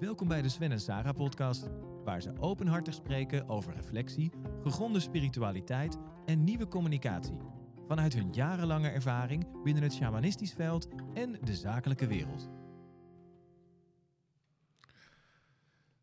[0.00, 1.66] Welkom bij de Sven en Sarah podcast,
[2.04, 4.32] waar ze openhartig spreken over reflectie,
[4.62, 7.38] gegronde spiritualiteit en nieuwe communicatie.
[7.86, 12.48] Vanuit hun jarenlange ervaring binnen het shamanistisch veld en de zakelijke wereld.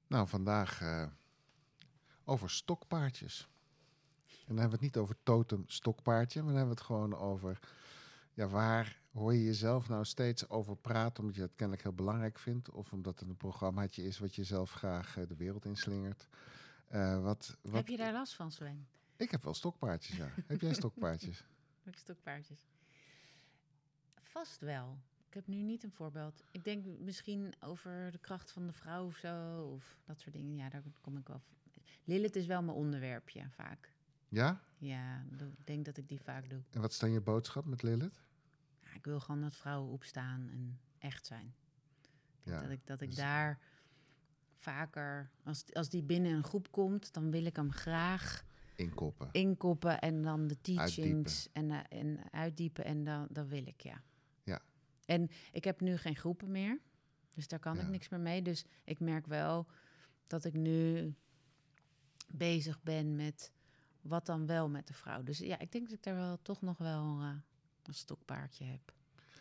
[0.07, 1.07] Nou, vandaag eh,
[2.25, 3.49] over stokpaardjes.
[4.27, 7.15] En dan hebben we het niet over totem stokpaardje, maar dan hebben we het gewoon
[7.15, 7.59] over...
[8.35, 12.39] Ja, waar hoor je jezelf nou steeds over praten omdat je het kennelijk heel belangrijk
[12.39, 12.69] vindt...
[12.69, 16.27] of omdat het een programmaatje is wat je zelf graag eh, de wereld inslingert.
[16.87, 17.73] Eh, wat, wat...
[17.73, 18.87] Heb je daar last van, Sven?
[19.15, 20.29] Ik heb wel stokpaardjes, ja.
[20.47, 21.43] heb jij stokpaardjes?
[21.83, 22.59] Welke stokpaardjes?
[24.21, 24.97] Vast wel.
[25.27, 26.43] Ik heb nu niet een voorbeeld.
[26.51, 30.55] Ik denk misschien over de kracht van de vrouw of zo, of dat soort dingen.
[30.55, 31.41] Ja, daar kom ik wel.
[32.03, 33.93] Lilith is wel mijn onderwerpje vaak.
[34.29, 34.61] Ja?
[34.77, 36.61] Ja, ik denk dat ik die vaak doe.
[36.71, 38.24] En wat is dan je boodschap met Lilith?
[38.95, 41.55] Ik wil gewoon dat vrouwen opstaan en echt zijn.
[42.43, 43.59] Ik Ja, dat ik, dat ik dus- daar
[44.55, 48.43] vaker, als, als die binnen een groep komt, dan wil ik hem graag
[48.75, 49.29] Inkoppen.
[49.31, 54.01] inkoppen en dan de teachings en, eh, en uitdiepen en dan, dan wil ik, ja.
[54.43, 54.61] Ja.
[55.05, 56.79] En ik heb nu geen groepen meer,
[57.33, 57.81] dus daar kan Ja.
[57.81, 58.41] ik niks meer mee.
[58.41, 59.67] Dus ik merk wel
[60.27, 61.13] dat ik nu
[62.27, 63.51] bezig ben met
[64.01, 65.23] wat dan wel met de vrouw.
[65.23, 67.29] Dus ja, ik denk dat ik daar wel toch nog wel eh,
[67.87, 68.93] een stokpaardje heb.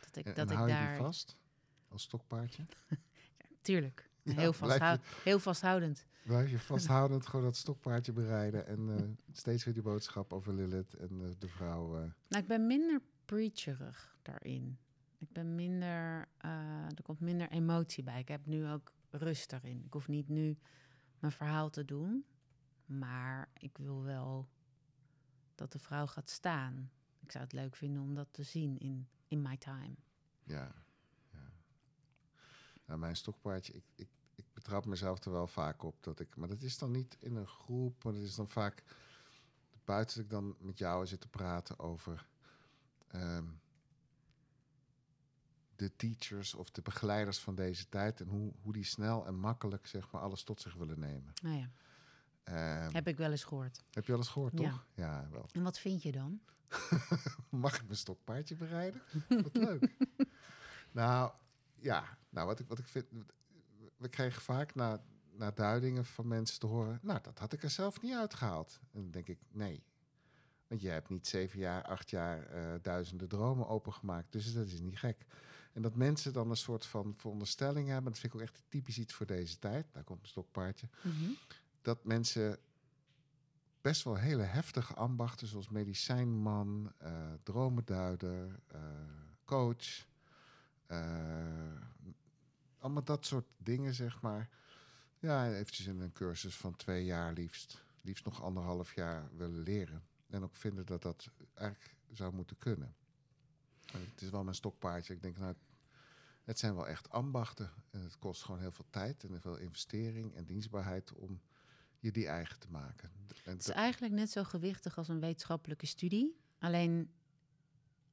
[0.05, 0.89] Dat ik, En, dat en ik hou je daar...
[0.95, 1.37] die vast
[1.89, 2.65] als stokpaardje?
[3.63, 4.11] Tuurlijk.
[4.23, 6.07] Ja, heel, je- vasthou- heel vasthoudend.
[6.23, 10.95] Blijf je vasthoudend gewoon dat stokpaardje berijden en eh, steeds weer die boodschap over Lilith
[10.95, 11.95] en eh, de vrouw.
[11.97, 14.79] eh, Nou, ik ben minder preacherig daarin.
[15.19, 16.29] Ik ben minder,
[16.97, 18.21] er komt minder emotie bij.
[18.21, 19.83] Ik heb nu ook rust erin.
[19.85, 20.59] Ik hoef niet nu
[21.19, 22.25] mijn verhaal te doen,
[22.87, 24.49] maar ik wil wel
[25.55, 26.91] dat de vrouw gaat staan.
[27.25, 29.95] Ik zou het leuk vinden om dat te zien in, in my time.
[30.43, 30.75] Ja,
[31.33, 31.53] ja.
[32.87, 36.49] Nou, mijn stokpaardje, ik, ik, ik betrap mezelf er wel vaak op dat ik, maar
[36.49, 38.83] dat is dan niet in een groep, maar dat is dan vaak
[39.85, 42.27] buiten dat ik dan met jou zit te praten over
[43.07, 43.47] ehm,
[45.77, 49.87] de teachers of de begeleiders van deze tijd en hoe, hoe die snel en makkelijk
[49.87, 51.33] zeg maar alles tot zich willen nemen.
[51.43, 51.71] Nou ja,
[52.45, 53.83] Ehm, heb ik wel eens gehoord.
[53.91, 54.71] heb je alles gehoord, Ja.
[54.71, 54.87] toch?
[54.95, 55.49] Ja, wel.
[55.53, 56.41] En wat vind je dan?
[57.51, 59.03] Mag ik mijn stokpaardje bereiden?
[59.29, 59.97] Wat leuk.
[60.93, 61.33] nou,
[61.81, 62.19] ja.
[62.29, 63.07] Nou, wat ik, wat ik vind...
[63.97, 66.99] We kregen vaak na, na duidingen van mensen te horen...
[67.03, 68.81] Nou, dat had ik er zelf niet uitgehaald.
[68.93, 69.83] En dan denk ik, nee.
[70.67, 74.33] Want je hebt niet zeven jaar, acht jaar eh, duizenden dromen opengemaakt.
[74.33, 75.27] Dus dat is niet gek.
[75.73, 78.13] En dat mensen dan een soort van veronderstelling hebben...
[78.13, 79.87] dat vind ik ook echt typisch iets voor deze tijd.
[79.93, 80.89] Daar komt een stokpaardje.
[81.85, 82.59] Dat mensen
[83.81, 88.81] best wel hele heftige ambachten, zoals medicijnman, eh dromenduider, eh,
[89.45, 90.07] coach.
[90.87, 91.81] eh,
[92.79, 94.49] allemaal dat soort dingen, zeg maar.
[95.19, 97.85] Ja, eventjes in een cursus van twee jaar liefst.
[98.01, 100.03] Liefst nog anderhalf jaar willen leren.
[100.29, 102.95] En ook vinden dat dat eigenlijk zou moeten kunnen.
[103.93, 105.15] En het is wel mijn stokpaardje.
[105.15, 105.55] Ik denk, nou,
[106.45, 107.71] het zijn wel echt ambachten.
[107.91, 111.41] En het kost gewoon heel veel tijd en veel investering en dienstbaarheid om
[112.05, 113.11] je die eigen te maken.
[113.45, 116.37] En Het is eigenlijk net zo gewichtig als een wetenschappelijke studie.
[116.59, 117.11] Alleen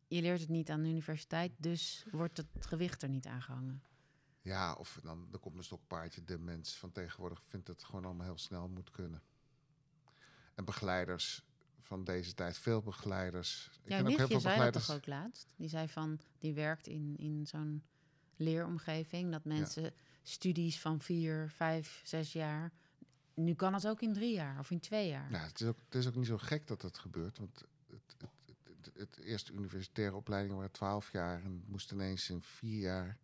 [0.08, 3.84] je leert het niet aan de universiteit, dus wordt het gewicht er niet aangehangen.
[4.42, 6.24] Ja, of dan, dan komt een stokpaardje.
[6.24, 9.22] De mens van tegenwoordig vindt het gewoon allemaal heel snel moet kunnen.
[10.56, 11.44] En begeleiders
[11.80, 13.70] van deze tijd, veel begeleiders.
[13.84, 14.86] Ik Ja, ken ook heel veel zei dat begeleiders.
[14.86, 15.48] toch ook laatst?
[15.56, 17.84] Die zei van, die werkt in, in zo'n
[18.36, 19.94] leeromgeving, dat mensen
[20.24, 22.72] studies van vier, vijf, zes jaar,
[23.44, 25.32] nu kan het ook in drie jaar of in twee jaar.
[25.32, 27.38] Ja, het is, ook, het is ook niet zo gek dat dat gebeurt.
[27.38, 32.30] Want het, het, het, het, eerste universitaire opleidingen waren twaalf jaar en het moest ineens
[32.30, 33.18] in vier jaar.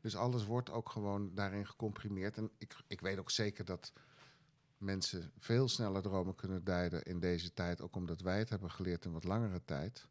[0.00, 2.36] Dus alles wordt ook gewoon daarin gecomprimeerd.
[2.36, 3.92] En ik, ik weet ook zeker dat
[4.78, 7.80] mensen veel sneller dromen kunnen duiden in deze tijd.
[7.80, 10.06] Ook omdat wij het hebben geleerd in wat langere tijd.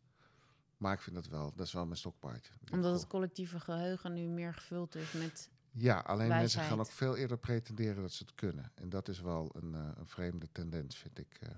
[0.77, 2.53] Maar ik vind dat wel, dat is wel mijn stokpaardje.
[2.71, 5.49] Omdat het collectieve geheugen nu meer gevuld is met...
[5.75, 8.71] Ja, alleen mensen gaan ook veel eerder pretenderen dat ze het kunnen.
[8.75, 11.37] En dat is wel een, eh, een vreemde tendens, vind ik.
[11.41, 11.49] eh.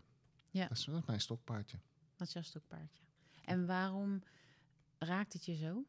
[0.50, 1.80] Ja, dat, is, dat is mijn stokpaardje.
[2.16, 3.04] dat is jouw stokpaardje.
[3.44, 4.24] En waarom
[4.98, 5.86] raakt het je zo?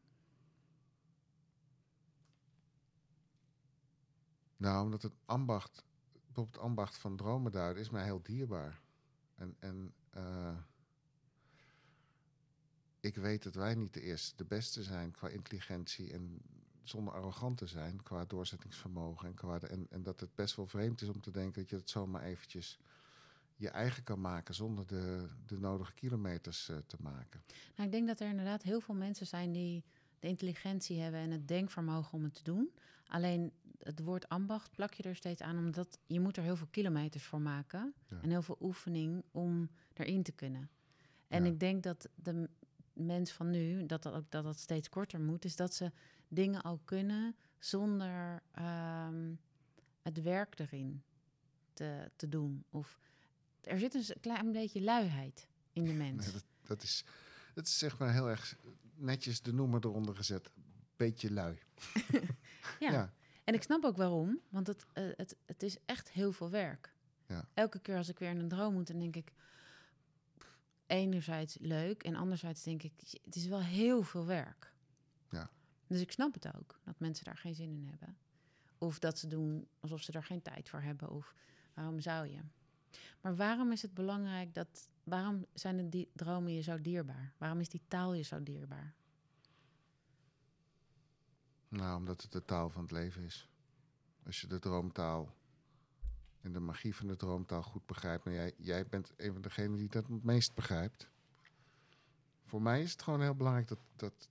[4.57, 8.81] Nou, omdat het ambacht, bijvoorbeeld het ambacht van dromenduiden, is mij heel dierbaar.
[9.35, 10.57] En, en eh,
[12.99, 16.41] ik weet dat wij niet de eerste, de beste zijn qua intelligentie en
[16.89, 19.27] zonder arrogant te zijn, qua doorzettingsvermogen.
[19.27, 21.69] En, qua de, en, en dat het best wel vreemd is om te denken dat
[21.69, 22.79] je het zomaar eventjes
[23.55, 27.43] je eigen kan maken zonder de, de nodige kilometers eh, te maken.
[27.75, 29.83] Nou, ik denk dat er inderdaad heel veel mensen zijn die
[30.19, 32.71] de intelligentie hebben en het denkvermogen om het te doen.
[33.07, 36.67] Alleen het woord ambacht plak je er steeds aan, omdat je moet er heel veel
[36.71, 38.21] kilometers voor maken Ja.
[38.21, 40.69] en heel veel oefening om erin te kunnen.
[41.27, 41.51] En Ja.
[41.51, 42.49] ik denk dat de
[42.97, 45.91] mens van nu, dat dat, ook, dat dat steeds korter moet, is dat ze
[46.27, 49.33] dingen al kunnen zonder ehm,
[50.01, 51.03] het werk erin
[51.73, 52.63] te, te doen.
[52.69, 52.99] Of
[53.61, 56.25] er zit een klein beetje luiheid in de mens.
[56.25, 57.03] Nee, dat, dat, is,
[57.53, 58.57] dat is zeg maar heel erg
[58.95, 60.51] netjes de noemer eronder gezet.
[60.95, 61.57] Beetje lui.
[62.79, 62.91] ja.
[62.91, 63.13] ja.
[63.43, 66.95] En ik snap ook waarom, want het, eh, het, het is echt heel veel werk.
[67.27, 67.47] Ja.
[67.53, 69.33] Elke keer als ik weer in een droom moet, dan denk ik...
[70.87, 74.73] Enerzijds leuk en anderzijds denk ik, "J- het is wel heel veel werk.
[75.29, 75.49] Ja.
[75.87, 78.17] Dus ik snap het ook, dat mensen daar geen zin in hebben.
[78.77, 81.09] Of dat ze doen alsof ze er geen tijd voor hebben.
[81.09, 81.33] Of
[81.73, 82.39] waarom zou je?
[83.21, 84.89] Maar waarom is het belangrijk dat...
[85.03, 87.33] Waarom zijn de die dromen je zo dierbaar?
[87.37, 88.93] Waarom is die taal je zo dierbaar?
[91.69, 93.49] Nou, omdat het de taal van het leven is.
[94.25, 95.35] Als je de droomtaal
[96.47, 98.25] en de magie van de droomtaal goed begrijpt.
[98.25, 101.09] En jij, jij bent een van degenen die dat het meest begrijpt.
[102.43, 104.29] Voor mij is het gewoon heel belangrijk dat, dat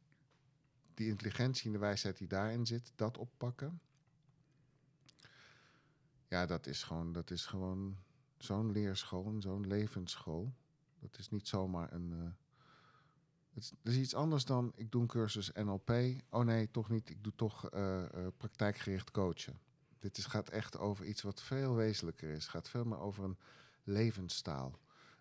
[0.94, 3.80] die intelligentie en de wijsheid die daarin zit, dat oppakken.
[6.28, 7.96] Ja, dat is gewoon, dat is gewoon
[8.38, 10.52] zo'n leerschool zo'n levensschool.
[10.98, 12.36] Dat is niet zomaar een.
[13.54, 15.90] is, het is iets anders dan ik doe een cursus NLP.
[16.30, 17.10] Oh nee, toch niet.
[17.10, 19.60] Ik doe toch eh, eh, praktijkgericht coachen.
[20.06, 22.42] Dit is, gaat echt over iets wat veel wezenlijker is.
[22.42, 23.38] Het gaat veel meer over een
[23.84, 24.70] levenstaal.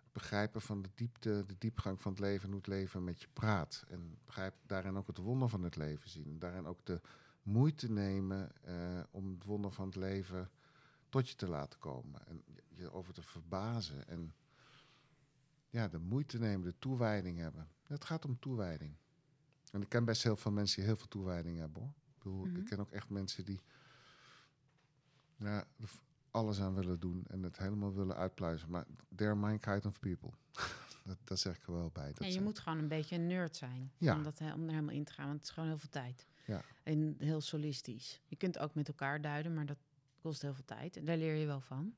[0.02, 3.20] Het begrijpen van de diepte, de diepgang van het leven en hoe het leven met
[3.20, 3.84] je praat.
[3.88, 6.38] En begrijp daarin ook het wonder van het leven zien.
[6.38, 7.00] Daarin ook de
[7.42, 10.50] moeite nemen eh, om het wonder van het leven
[11.08, 12.26] tot je te laten komen.
[12.26, 14.08] En je over te verbazen.
[14.08, 14.34] En
[15.68, 17.68] ja, de moeite nemen, de toewijding hebben.
[17.82, 18.96] Het gaat om toewijding.
[19.72, 21.90] En ik ken best heel veel mensen die heel veel toewijding hebben hoor.
[21.90, 22.56] Ik, bedoel, Mhm.
[22.56, 23.60] ik ken ook echt mensen die
[25.38, 25.64] ja,
[26.30, 28.70] alles aan willen doen en het helemaal willen uitpluizen.
[28.70, 28.84] Maar
[29.14, 30.30] they're my kind of people.
[31.04, 32.06] dat, dat zeg ik er wel bij.
[32.08, 34.16] Dat Ja, je zijn- moet gewoon een beetje een nerd zijn Ja.
[34.16, 36.26] om, dat, om er helemaal in te gaan, want het is gewoon heel veel tijd.
[36.46, 36.62] Ja.
[36.82, 38.20] En heel solistisch.
[38.26, 39.78] Je kunt ook met elkaar duiden, maar dat
[40.20, 40.96] kost heel veel tijd.
[40.96, 41.94] En daar leer je wel van.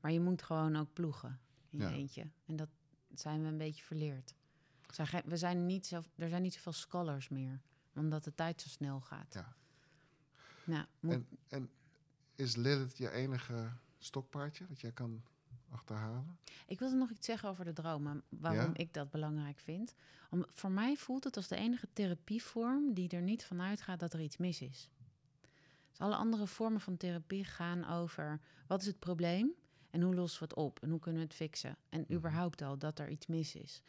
[0.00, 1.40] Maar je moet gewoon ook ploegen
[1.70, 1.90] in je Ja.
[1.92, 2.26] eentje.
[2.46, 2.68] En dat
[3.14, 4.34] zijn we een beetje verleerd.
[4.96, 7.60] Er We zijn niet zo, er zijn niet zoveel scholars meer,
[7.94, 9.34] omdat de tijd zo snel gaat.
[9.34, 9.54] Ja.
[10.64, 11.70] Nou, moet- En, en
[12.42, 15.22] is Lilith je enige stokpaardje dat jij kan
[15.70, 16.38] achterhalen?
[16.66, 18.22] Ik wilde nog iets zeggen over de dromen.
[18.28, 18.76] Waarom Ja?
[18.76, 19.94] ik dat belangrijk vind.
[20.30, 24.12] Om, voor mij voelt het als de enige therapievorm die er niet vanuit gaat dat
[24.12, 24.88] er iets mis is.
[25.90, 29.50] Dus alle andere vormen van therapie gaan over wat is het probleem
[29.90, 31.76] en hoe lossen we het op en hoe kunnen we het fixen.
[31.88, 32.12] En Mhm.
[32.12, 33.82] überhaupt al dat er iets mis is.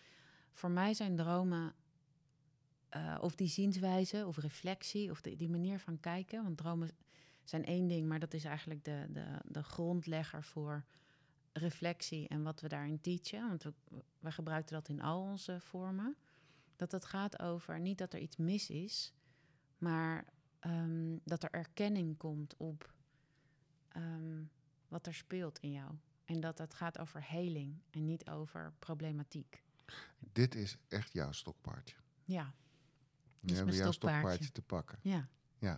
[0.53, 1.73] Voor mij zijn dromen
[2.89, 6.43] eh, of die zienswijze of reflectie of die, die manier van kijken.
[6.43, 6.89] Want dromen
[7.43, 10.85] zijn één ding, maar dat is eigenlijk de, de, de grondlegger voor
[11.53, 13.47] reflectie en wat we daarin teachen.
[13.47, 13.73] Want we,
[14.19, 16.15] we gebruiken dat in al onze vormen.
[16.75, 19.13] Dat het gaat over niet dat er iets mis is,
[19.77, 20.25] maar
[20.59, 22.93] ehm, dat er erkenning komt op
[23.89, 24.43] ehm,
[24.87, 25.91] wat er speelt in jou.
[26.25, 29.63] En dat het gaat over heling en niet over problematiek.
[30.19, 31.95] Dit is echt jouw stokpaardje.
[32.25, 32.49] Ja, Nu
[33.39, 34.99] hebben we mijn jouw stokpaardje te pakken.
[35.01, 35.27] ja.
[35.57, 35.77] Ja.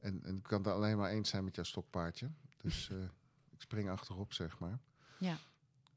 [0.00, 2.30] En, en ik kan het alleen maar eens zijn met jouw stokpaardje.
[2.56, 3.02] Dus eh,
[3.50, 4.78] ik spring achterop, zeg maar.
[5.18, 5.36] Ja.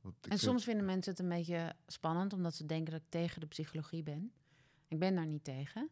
[0.02, 3.02] Want ik En vind- soms vinden mensen het een beetje spannend, omdat ze denken dat
[3.02, 4.32] ik tegen de psychologie ben.
[4.88, 5.90] Ik ben daar niet tegen.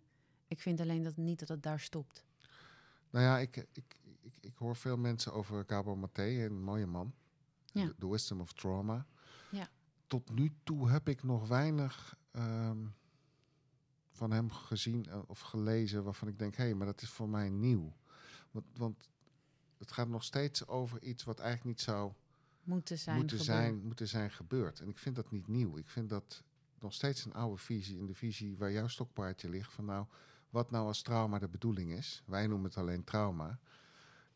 [0.48, 2.26] Ik vind alleen dat niet dat het daar stopt.
[3.10, 7.14] Nou ja, ik, ik, ik, ik hoor veel mensen over Gabor Maté, een mooie man.
[7.66, 7.86] Ja.
[7.88, 9.06] The, The Wisdom of Trauma.
[9.52, 9.70] Ja.
[10.08, 12.86] Tot nu toe heb ik nog weinig ehm,
[14.12, 17.30] van hem gezien eh, of gelezen waarvan ik denk, hé, hey, maar dat is voor
[17.30, 17.94] mij nieuw.
[18.52, 19.10] Want, want
[19.78, 22.12] het gaat nog steeds over iets wat eigenlijk niet zou
[22.64, 23.18] Moeten zijn.
[23.18, 23.58] moeten, gebeurd.
[23.58, 24.80] zijn, moeten zijn gebeurd.
[24.80, 25.78] En ik vind dat niet nieuw.
[25.78, 26.44] Ik vind dat
[26.80, 27.98] nog steeds een oude visie.
[27.98, 29.74] In de visie waar jouw stokpaardje ligt.
[29.74, 30.06] Van nou,
[30.50, 32.24] wat nou als trauma de bedoeling is.
[32.26, 33.60] Wij noemen het alleen trauma.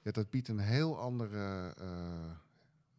[0.01, 2.31] Ja, dat biedt een heel andere eh,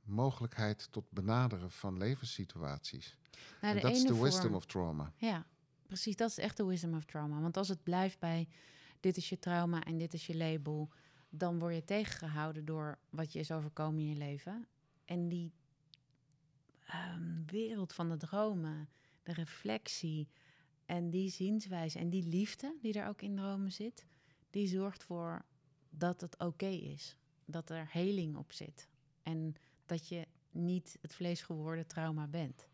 [0.04, 3.18] mogelijkheid tot benaderen van levenssituaties.
[3.60, 5.12] Nou, en dat is de wisdom vorm- of trauma.
[5.16, 5.46] Ja,
[5.86, 6.16] precies.
[6.16, 7.40] Dat is echt de wisdom of trauma.
[7.40, 8.48] Want als het blijft bij
[9.00, 10.90] dit is je trauma en dit is je label,
[11.38, 14.66] dan word je tegengehouden door wat je is overkomen in je leven.
[15.04, 15.52] En die
[16.86, 18.88] ehm, wereld van de dromen,
[19.22, 20.28] de reflectie
[20.84, 24.06] en die zienswijze en die liefde die er ook in dromen zit,
[24.50, 25.44] die zorgt voor
[25.90, 27.16] dat het oké is.
[27.44, 28.88] Dat er heling op zit.
[29.22, 29.54] En
[29.86, 32.68] dat je niet het vlees geworden trauma bent.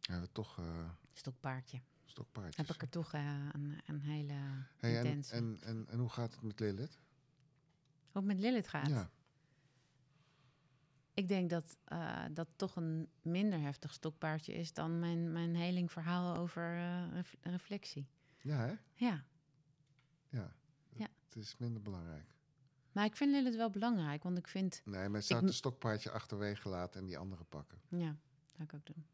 [0.00, 1.80] Ja, toch eh Stokpaardje.
[2.10, 2.66] Stokpaardjes.
[2.66, 4.32] Heb ik er toch eh, een, een hele
[4.76, 5.34] Hey, en, intense.
[5.34, 6.98] en, en, en hoe gaat het met Lilith?
[8.12, 8.88] Hoe het met Lilith gaat.
[8.88, 9.10] Ja.
[11.14, 16.36] Ik denk dat eh, dat toch een minder heftig stokpaardje is dan mijn, mijn helingverhaal
[16.36, 18.08] over eh, ref- reflectie.
[18.42, 18.74] Ja, hè?
[18.94, 19.24] Ja,
[20.28, 20.54] Ja.
[20.92, 21.08] Ja.
[21.24, 22.34] Het is minder belangrijk.
[22.92, 24.82] maar ik vind Lilith wel belangrijk, want ik vind...
[24.84, 27.78] Nee, maar zou Ik- het een stokpaardje achterwege laten en die andere pakken.
[27.88, 28.16] Ja, dat
[28.50, 29.06] zou ik ook doen.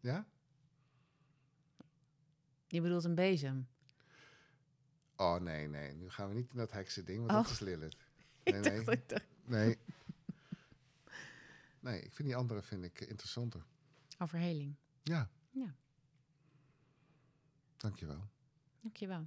[0.00, 0.26] Ja?
[2.76, 3.68] Je bedoelt een bezem.
[5.16, 5.94] Oh, nee, nee.
[5.94, 7.36] Nu gaan we niet in dat heksen ding, want Oh.
[7.42, 7.96] dat is Lilith.
[8.44, 8.84] Nee, Ik nee.
[8.84, 9.78] dacht, ik Nee.
[11.80, 13.64] Nee, ik vind die andere vind ik eh, interessanter.
[14.18, 14.74] Over heling.
[15.02, 15.30] Ja.
[15.50, 15.74] Ja.
[17.76, 18.28] Dankjewel.
[18.80, 19.26] Dankjewel.